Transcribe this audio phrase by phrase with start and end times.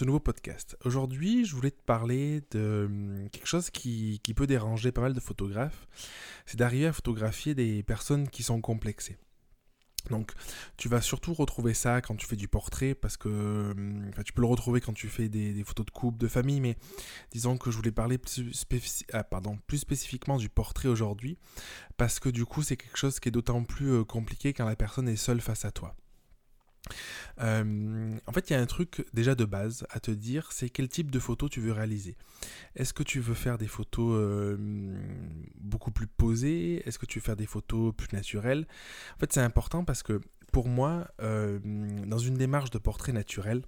[0.00, 0.78] ce nouveau podcast.
[0.86, 5.20] Aujourd'hui, je voulais te parler de hum, quelque chose qui, peut déranger pas mal de
[5.20, 5.86] photographes.
[6.46, 9.18] C'est d'arriver à photographier des personnes qui sont complexées.
[10.08, 10.32] Donc,
[10.78, 14.40] tu vas surtout retrouver ça quand tu fais du portrait, parce que hum, tu peux
[14.40, 16.78] le retrouver quand tu fais des, photos de couple, de famille, mais
[17.30, 18.64] disons que je voulais parler plus,
[19.12, 19.28] ah,
[19.66, 21.36] plus spécifiquement du portrait aujourd'hui,
[21.98, 24.76] parce que du coup, c'est quelque chose qui est d'autant plus euh, compliqué quand la
[24.76, 25.94] personne est seule face à toi.
[27.40, 30.68] Euh, en fait, il y a un truc déjà de base à te dire, c'est
[30.68, 32.16] quel type de photo tu veux réaliser.
[32.76, 34.56] Est-ce que tu veux faire des photos euh,
[35.60, 36.86] beaucoup plus posées?
[36.86, 38.66] Est-ce que tu veux faire des photos plus naturelles?
[39.16, 40.20] En fait, c'est important parce que
[40.52, 41.58] pour moi, euh,
[42.06, 43.62] dans une démarche de portrait naturel,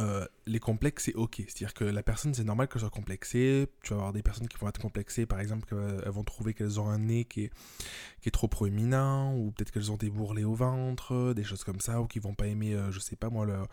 [0.00, 1.36] euh, les complexes, c'est ok.
[1.36, 3.68] C'est-à-dire que la personne, c'est normal qu'elle soit complexée.
[3.82, 6.80] Tu vas avoir des personnes qui vont être complexées, par exemple, qu'elles vont trouver qu'elles
[6.80, 11.32] ont un nez qui est, trop proéminent, ou peut-être qu'elles ont des bourrelets au ventre,
[11.34, 13.68] des choses comme ça, ou qui vont pas aimer, euh, je sais pas moi, leur,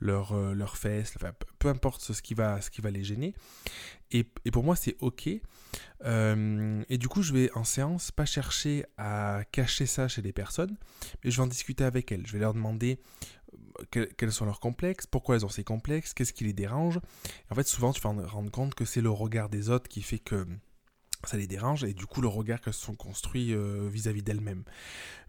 [0.00, 1.14] leur, euh, leurs fesses,
[1.58, 3.34] peu importe ce qui va, ce qui va les gêner.
[4.12, 5.26] Et, et pour moi, c'est ok.
[5.26, 10.76] et du coup, je vais en séance pas chercher à cacher ça chez les personnes,
[11.24, 12.26] mais je vais en discuter avec elles.
[12.26, 13.00] Je vais leur demander
[13.90, 17.00] quels sont leurs complexes, pourquoi elles ont ces complexes, qu'est-ce qui les dérange.
[17.50, 20.02] en fait, souvent, tu vas te rendre compte que c'est le regard des autres qui
[20.02, 20.46] fait que
[21.24, 24.64] ça les dérange et du coup le regard qu'elles se sont construits euh, vis-à-vis d'elles-mêmes.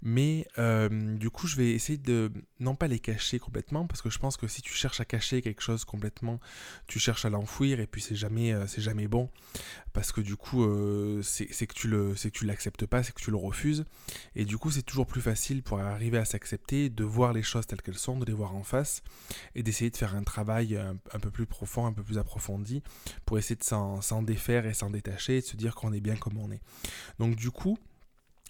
[0.02, 4.10] Mais euh, du coup je vais essayer de non pas les cacher complètement parce que
[4.10, 6.40] je pense que si tu cherches à cacher quelque chose complètement,
[6.88, 9.30] tu cherches à l'enfouir et puis c'est jamais euh, c'est jamais bon
[9.98, 10.64] parce que du coup
[11.24, 13.84] c'est que tu le c'est que tu l'acceptes pas, c'est que tu le refuses
[14.36, 17.66] et du coup c'est toujours plus facile pour arriver à s'accepter, de voir les choses
[17.66, 19.02] telles qu'elles sont, de les voir en face
[19.56, 22.84] et d'essayer de faire un travail un, peu plus profond, un peu plus approfondi
[23.26, 26.16] pour essayer de s'en défaire et s'en détacher et de se dire qu'on est bien
[26.16, 26.62] comme on est.
[27.18, 27.80] Donc du coup,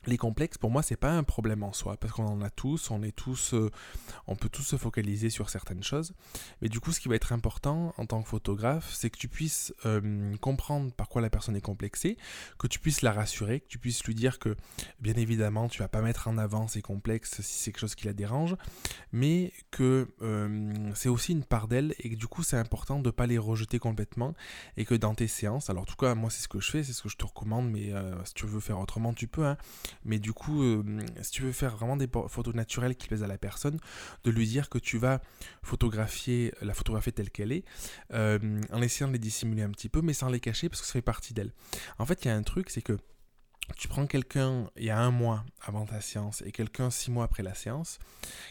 [0.08, 2.92] les complexes, pour moi, c'est pas un problème en soi, parce qu'on en a tous,
[2.92, 3.70] on est tous, euh,
[4.26, 6.14] on peut tous se focaliser sur certaines choses.
[6.62, 9.28] Mais du coup, ce qui va être important en tant que photographe, c'est que tu
[9.28, 12.18] puisses euh, comprendre par quoi la personne est complexée,
[12.58, 14.56] que tu puisses la rassurer, que tu puisses lui dire que,
[15.00, 18.06] bien évidemment, tu vas pas mettre en avant ses complexes si c'est quelque chose qui
[18.06, 18.56] la dérange,
[19.12, 23.12] mais que euh, c'est aussi une part d'elle et que du coup, c'est important de
[23.12, 24.34] pas les rejeter complètement
[24.78, 26.84] et que dans tes séances, alors en tout cas, moi, c'est ce que je fais,
[26.84, 27.92] c'est ce que je te recommande, mais
[28.26, 29.58] si tu veux faire autrement, tu peux, hein,
[30.06, 30.84] mais du coup, euh,
[31.22, 33.80] si tu veux faire vraiment des photos naturelles qui plaisent à la personne,
[34.24, 35.22] de lui dire que tu vas
[35.64, 37.64] photographier, la photographier telle qu'elle est,
[38.14, 40.88] euh, en essayant de les dissimuler un petit peu, mais sans les cacher parce que
[40.88, 41.52] ça fait partie d'elle.
[42.00, 42.98] En fait, il y a un truc, c'est que
[43.76, 47.26] tu prends quelqu'un il y a un mois avant ta séance et quelqu'un six mois
[47.26, 48.00] après la séance,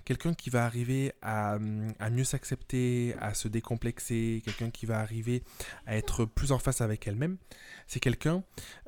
[0.04, 1.59] quelqu'un qui va arriver à,
[1.99, 5.43] à mieux s'accepter, à se décomplexer, quelqu'un qui va arriver
[5.87, 7.38] à être plus en face avec elle-même,
[7.87, 8.43] c'est quelqu'un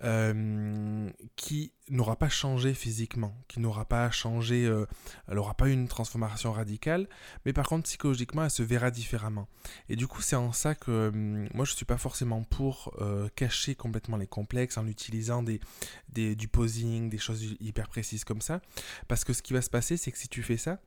[0.05, 4.87] euh, qui n'aura pas changé physiquement, qui n'aura pas changé, euh,
[5.29, 7.09] elle n'aura pas eu une transformation radicale,
[7.47, 9.49] mais par contre psychologiquement elle se verra différemment.
[9.89, 12.95] Et du coup c'est en ça que euh, moi je suis pas forcément pour
[13.37, 15.61] cacher complètement les complexes en utilisant des,
[16.09, 18.61] des, du posing, des choses hyper précises comme ça,
[19.09, 20.81] parce que ce qui va se passer c'est que si tu fais ça,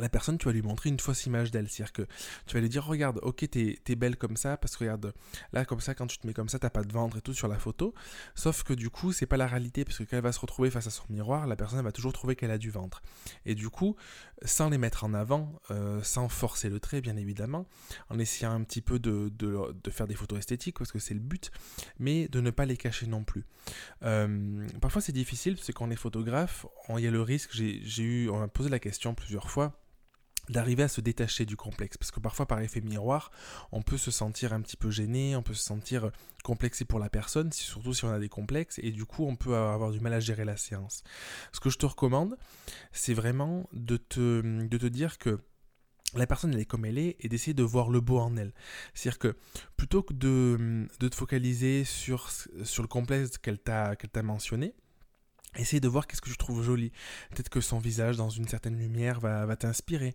[0.00, 1.68] la personne, tu vas lui montrer une fausse image d'elle.
[1.68, 2.06] C'est-à-dire que
[2.46, 5.12] tu vas lui dire, regarde, ok, t'es es belle comme ça, parce que regarde,
[5.52, 7.34] là, comme ça, quand tu te mets comme ça, t'as pas de ventre et tout
[7.34, 7.94] sur la photo.
[8.34, 10.70] Sauf que du coup, c'est pas la réalité, parce que quand elle va se retrouver
[10.70, 13.02] face à son miroir, la personne va toujours trouver qu'elle a du ventre.
[13.44, 13.96] Et du coup,
[14.44, 17.66] sans les mettre en avant, euh, sans forcer le trait, bien évidemment,
[18.10, 19.32] en essayant un petit peu de,
[19.90, 21.50] faire des photos esthétiques, parce que c'est le but,
[21.98, 23.44] mais de ne pas les cacher non plus.
[24.02, 27.50] Euh, parfois, c'est difficile, parce que quand on est photographe, il y a le risque,
[27.52, 29.78] j'ai eu, on m'a posé la question plusieurs fois,
[30.48, 31.96] d'arriver à se détacher du complexe.
[31.96, 33.30] Parce que parfois, par effet miroir,
[33.72, 36.10] on peut se sentir un petit peu gêné, on peut se sentir
[36.44, 39.56] complexé pour la personne, surtout si on a des complexes, et du coup, on peut
[39.56, 41.02] avoir du mal à gérer la séance.
[41.52, 42.36] Ce que je te recommande,
[42.92, 45.40] c'est vraiment de te, de te dire que
[46.14, 48.52] la personne elle est comme elle est et d'essayer de voir le beau en elle.
[48.94, 49.36] C'est-à-dire que
[49.76, 54.74] plutôt que de, de te focaliser sur, sur le complexe qu'elle t'a mentionné,
[55.56, 56.92] Essaye de voir qu'est-ce que tu trouves joli.
[57.30, 60.14] Peut-être que son visage dans une certaine lumière va, t'inspirer.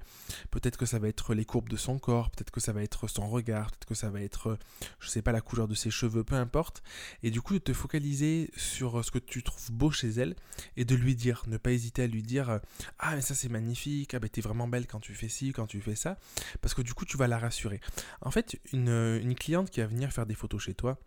[0.51, 2.29] Peut-être que ça va être les courbes de son corps.
[2.29, 3.71] Peut-être que ça va être son regard.
[3.71, 4.57] Peut-être que ça va être,
[4.99, 6.23] je sais pas, la couleur de ses cheveux.
[6.23, 6.83] Peu importe.
[7.23, 10.35] Et du coup, de te focaliser sur ce que tu trouves beau chez elle
[10.77, 11.43] et de lui dire.
[11.47, 12.59] Ne pas hésiter à lui dire
[12.99, 14.13] Ah, mais ça c'est magnifique.
[14.13, 16.17] Ah, ben t'es vraiment belle quand tu fais ci, quand tu fais ça.
[16.61, 17.79] Parce que du coup, tu vas la rassurer.
[18.21, 20.99] En fait, une cliente qui va venir faire des photos chez toi,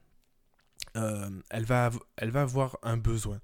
[0.96, 3.40] euh, elle, va, elle va avoir un besoin.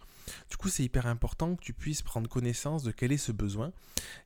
[0.48, 3.72] Du coup, c'est hyper important que tu puisses prendre connaissance de quel est ce besoin,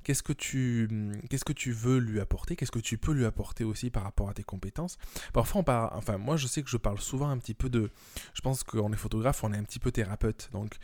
[0.03, 0.88] qu'est-ce que tu,
[1.31, 4.29] qu'est-ce que tu veux lui apporter, qu'est-ce que tu peux lui apporter aussi par rapport
[4.29, 4.99] à tes compétences?
[5.32, 7.91] Parfois, on enfin, moi, je sais que je parle souvent un petit peu de,
[8.35, 10.77] je pense qu'on est photographe, on est un petit peu thérapeute, donc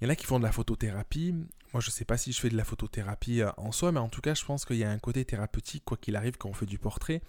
[0.00, 1.34] il y en a qui font de la photothérapie.
[1.76, 4.08] Moi, je sais pas si je fais de la photothérapie euh, en soi, mais en
[4.08, 6.54] tout cas, je pense qu'il y a un côté thérapeutique, quoi qu'il arrive, quand on
[6.54, 7.20] fait du portrait.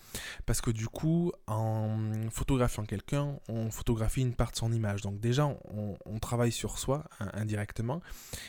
[0.46, 1.98] Parce que du coup, en
[2.32, 5.02] photographiant quelqu'un, on photographie une part de son image.
[5.02, 7.04] Donc, déjà, on, travaille sur soi
[7.34, 8.02] indirectement.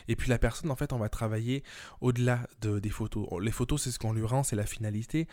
[0.07, 1.65] Et puis, la personne, en fait, on va travailler
[2.01, 3.27] au-delà de, des photos.
[3.43, 5.27] Les photos, c'est ce qu'on lui rend, c'est la finalité.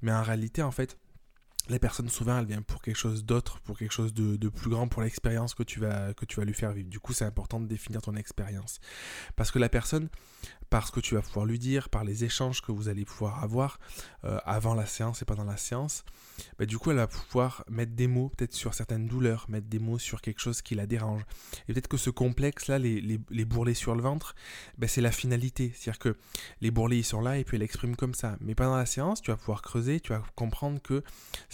[0.00, 0.96] Mais en réalité, en fait,
[1.68, 4.88] les personnes souvent elles viennent pour quelque chose d'autre, pour quelque chose de, plus grand,
[4.88, 6.88] pour l'expérience que tu vas que tu vas lui faire vivre.
[6.88, 8.80] Du coup, c'est important de définir ton expérience
[9.36, 10.08] parce que la personne,
[10.68, 13.42] par ce que tu vas pouvoir lui dire, par les échanges que vous allez pouvoir
[13.42, 13.78] avoir
[14.24, 16.04] euh, avant la séance et pendant la séance,
[16.58, 19.78] bah, du coup elle va pouvoir mettre des mots peut-être sur certaines douleurs, mettre des
[19.78, 21.22] mots sur quelque chose qui la dérange.
[21.68, 24.34] Et peut-être que ce complexe-là, les, les, bourrelets sur le ventre,
[24.76, 25.72] bah, c'est la finalité.
[25.74, 26.16] C'est-à-dire que
[26.60, 28.36] les bourrelets ils sont là et puis elle exprime comme ça.
[28.40, 31.02] Mais pendant la séance, tu vas pouvoir creuser, tu vas comprendre que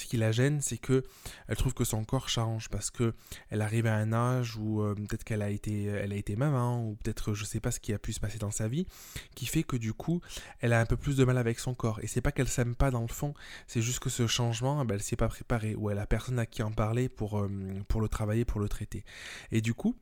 [0.01, 1.05] ce qui la gêne, c'est que
[1.49, 3.15] elle trouve que son corps change parce que
[3.51, 6.85] elle arrive à un âge où euh, peut-être qu'elle a été, elle a été maman
[6.87, 8.87] ou peut-être je sais pas ce qui a pu se passer dans sa vie
[9.35, 10.21] qui fait que du coup,
[10.61, 12.01] elle a un peu plus de mal avec son corps.
[12.03, 13.35] Et c'est pas qu'elle s'aime pas dans le fond,
[13.67, 16.47] c'est juste que ce changement, ben, elle s'est pas préparée, ou elle a personne à
[16.47, 17.49] qui en parler pour, euh,
[17.89, 19.05] pour le travailler, pour le traiter.
[19.53, 19.97] Et du coup,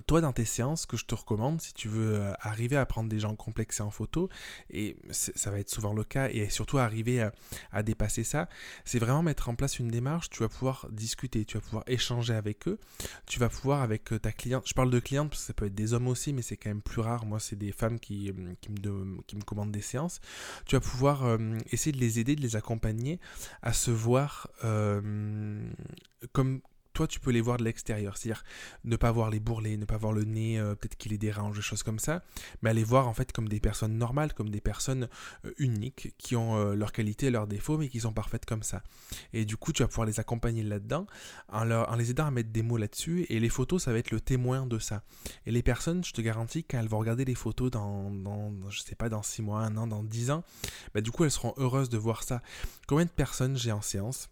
[0.00, 2.86] toi, dans tes séances, ce que je te recommande, si tu veux euh, arriver à
[2.86, 4.28] prendre des gens complexés en photo,
[4.70, 7.28] et ça va être souvent le cas, et surtout arriver
[7.72, 8.48] à, dépasser ça,
[8.84, 10.30] c'est vraiment mettre en place une démarche.
[10.30, 12.78] Tu vas pouvoir discuter, tu vas pouvoir échanger avec eux,
[13.26, 14.66] tu vas pouvoir avec euh, ta cliente.
[14.66, 16.70] Je parle de cliente parce que ça peut être des hommes aussi, mais c'est quand
[16.70, 17.26] même plus rare.
[17.26, 18.54] Moi, c'est des femmes qui, euh, me,
[19.22, 20.20] qui me commandent des séances.
[20.66, 21.38] Tu vas pouvoir
[21.70, 23.20] essayer de les aider, de les accompagner
[23.62, 24.48] à se voir
[26.32, 26.60] comme
[26.94, 28.44] toi tu peux les voir de l'extérieur, c'est-à-dire
[28.84, 31.56] ne pas voir les bourrelets, ne pas voir le nez, euh, peut-être qu'il les dérange,
[31.56, 32.22] des choses comme ça,
[32.62, 35.08] mais à les voir en fait comme des personnes normales, comme des personnes
[35.44, 38.82] euh, uniques, qui ont euh, leurs qualités leurs défauts, mais qui sont parfaites comme ça.
[39.32, 41.06] Et du coup, tu vas pouvoir les accompagner là-dedans,
[41.52, 44.20] en, les aidant à mettre des mots là-dessus, et les photos, ça va être le
[44.20, 45.02] témoin de ça.
[45.46, 48.80] Et les personnes, je te garantis, quand elles vont regarder les photos dans, dans je
[48.80, 50.44] sais pas, dans 6 mois, un an, dans 10 ans,
[50.94, 52.40] bah, du coup, elles seront heureuses de voir ça.
[52.86, 54.28] Combien de personnes j'ai en séance?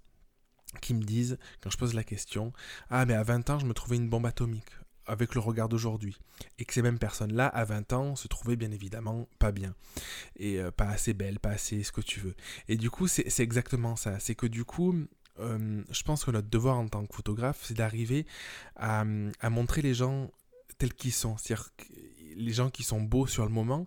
[0.81, 2.53] Qui me disent, quand je pose la question,
[2.91, 4.71] Ah, mais à 20 ans, je me trouvais une bombe atomique,
[5.07, 6.19] avec le regard d'aujourd'hui.
[6.59, 9.75] Et que ces mêmes personnes-là, à 20 ans, se trouvaient bien évidemment pas bien.
[10.37, 12.35] Et euh, pas assez belles, pas assez ce que tu veux.
[12.69, 14.19] Et du coup, c'est exactement ça.
[14.21, 14.95] C'est que du coup,
[15.39, 18.27] je pense que notre devoir en tant que photographe, c'est d'arriver
[18.77, 19.05] à,
[19.41, 20.31] à, montrer les gens
[20.79, 21.37] tels qu'ils sont.
[21.37, 21.71] C'est-à-dire
[22.37, 23.85] les gens qui sont beaux sur le moment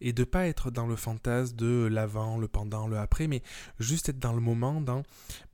[0.00, 3.42] et de pas être dans le fantasme de l'avant, le pendant, le après, mais
[3.78, 5.02] juste être dans le moment, dans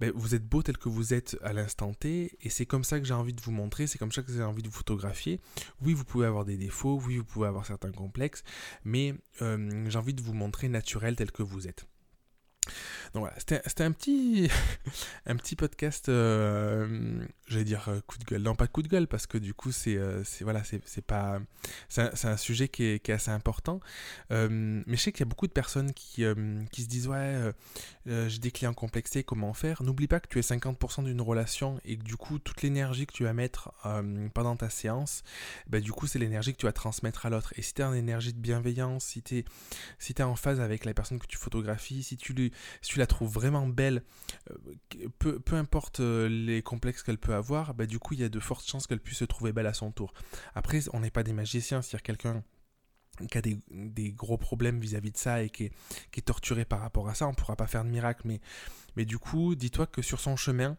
[0.00, 2.98] ben, vous êtes beau tel que vous êtes à l'instant T et c'est comme ça
[2.98, 5.40] que j'ai envie de vous montrer, c'est comme ça que j'ai envie de vous photographier.
[5.82, 8.42] Oui, vous pouvez avoir des défauts, oui, vous pouvez avoir certains complexes,
[8.84, 11.86] mais euh, j'ai envie de vous montrer naturel tel que vous êtes.
[13.14, 14.50] Donc voilà, c'était un petit,
[15.26, 18.42] un petit podcast, euh, j'allais dire euh, coup de gueule.
[18.42, 21.40] Non, pas coup de gueule, parce que du coup, c'est euh, voilà, c'est pas.
[21.88, 23.80] C'est un, sujet qui est, qui est assez important.
[24.30, 26.24] mais je sais qu'il y a beaucoup de personnes qui,
[26.70, 27.52] qui se disent Ouais,
[28.06, 29.82] j'ai des clients complexés, comment faire?
[29.82, 33.12] N'oublie pas que tu es 50% d'une relation et que du coup, toute l'énergie que
[33.12, 33.72] tu vas mettre
[34.34, 35.22] pendant ta séance,
[35.66, 37.52] bah, du coup, c'est l'énergie que tu vas transmettre à l'autre.
[37.56, 39.44] Et si tu as une énergie de bienveillance, si tu es,
[39.98, 42.52] si es en phase avec la personne que tu photographies, si tu lui
[42.82, 44.02] si tu la trouves vraiment belle,
[44.50, 44.54] euh,
[45.18, 48.28] peu, peu importe euh, les complexes qu'elle peut avoir, bah, du coup, il y a
[48.28, 50.12] de fortes chances qu'elle puisse se trouver belle à son tour.
[50.54, 52.42] Après, on n'est pas des magiciens, c'est-à-dire quelqu'un
[53.26, 57.14] qui a des, gros problèmes vis-à-vis de ça et qui est, torturé par rapport à
[57.14, 58.40] ça, on ne pourra pas faire de miracle, mais,
[58.96, 60.76] mais du coup, dis-toi que sur son chemin,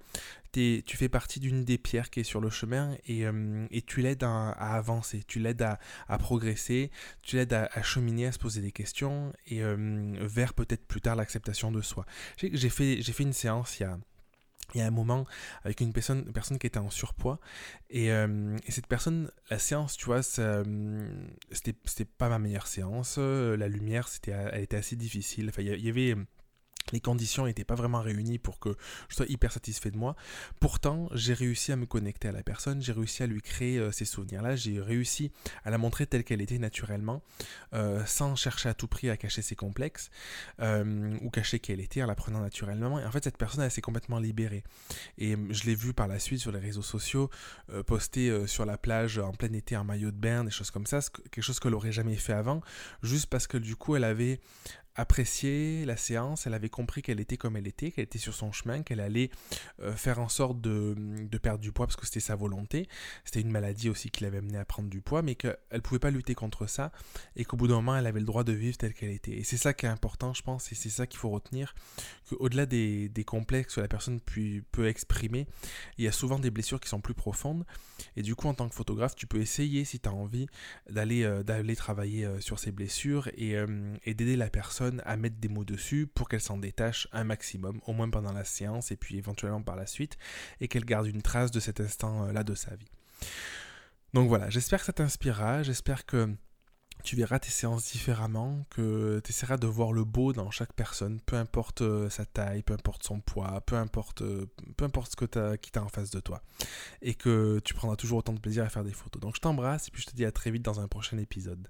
[0.52, 4.02] tu fais partie d'une des pierres qui est sur le chemin et, euh, et tu
[4.02, 6.92] l'aides à, avancer, tu l'aides à, à, progresser,
[7.22, 11.16] tu l'aides à, cheminer, à se poser des questions et euh, vers peut-être plus tard
[11.16, 12.06] l'acceptation de soi.
[12.38, 13.98] J'ai fait, fait une séance il y a
[14.74, 15.26] il y a un moment
[15.64, 17.40] avec une personne, personne qui était en surpoids
[17.90, 20.64] et, euh, et, cette personne, la séance, tu vois, c'était
[22.18, 23.18] pas ma meilleure séance.
[23.18, 25.50] La lumière, c'était, elle était assez difficile.
[25.50, 26.16] Enfin, il y avait
[26.92, 28.76] les conditions n'étaient pas vraiment réunies pour que
[29.10, 30.16] je sois hyper satisfait de moi.
[30.60, 33.92] Pourtant, j'ai réussi à me connecter à la personne, j'ai réussi à lui créer euh,
[33.92, 35.32] ces souvenirs-là, j'ai réussi
[35.64, 37.22] à la montrer telle qu'elle était naturellement,
[37.74, 40.10] euh, sans chercher à tout prix à cacher ses complexes,
[40.62, 43.00] euh, ou cacher qui elle était en la prenant naturellement.
[43.00, 44.64] Et en fait, cette personne, elle s'est complètement libérée.
[45.18, 47.30] Et je l'ai vu par la suite sur les réseaux sociaux,
[47.86, 51.00] poster sur la plage en plein été en maillot de bain, des choses comme ça,
[51.32, 52.62] quelque chose qu'elle n'aurait jamais fait avant,
[53.04, 54.40] juste parce que du coup, elle avait
[54.96, 58.52] apprécié la séance, elle avait compris qu'elle était comme elle était, qu'elle était sur son
[58.52, 59.30] chemin, qu'elle allait
[59.82, 60.96] euh, faire en sorte de,
[61.42, 62.88] perdre du poids parce que c'était sa volonté.
[63.24, 66.00] C'était une maladie aussi qui l'avait amené à prendre du poids, mais qu'elle ne pouvait
[66.00, 66.92] pas lutter contre ça
[67.36, 69.32] et qu'au bout d'un moment, elle avait le droit de vivre telle qu'elle était.
[69.32, 71.76] Et c'est ça qui est important, je pense, et c'est ça qu'il faut retenir,
[72.30, 75.48] qu'au-delà des, des, complexes que la personne peut exprimer,
[75.98, 77.66] il y a souvent des blessures qui sont plus profondes.
[78.16, 80.48] Et du coup, en tant que photographe, tu peux essayer, si tu as envie,
[80.90, 83.56] d'aller euh, travailler euh, sur ces blessures et,
[84.06, 87.80] et d'aider la personne à mettre des mots dessus pour qu'elle s'en détache un maximum,
[87.86, 90.18] au moins pendant la séance et puis éventuellement par la suite,
[90.60, 92.90] et qu'elle garde une trace de cet instant-là de sa vie.
[94.14, 96.34] Donc voilà, j'espère que ça t'inspirera, j'espère que
[97.04, 101.22] tu verras tes séances différemment, que tu essaieras de voir le beau dans chaque personne,
[101.22, 105.16] peu importe euh, sa taille, peu importe son poids, peu importe, euh, peu importe ce
[105.16, 106.42] que as, qui t'a en face de toi.
[107.02, 109.22] Et que tu prendras toujours autant de plaisir à faire des photos.
[109.22, 111.70] Donc je t'embrasse et puis je te dis à très vite dans un prochain épisode.